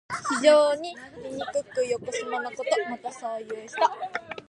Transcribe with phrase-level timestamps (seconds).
[0.25, 2.63] 非常にみにくくよこしまなこと。
[2.89, 3.75] また、そういう人。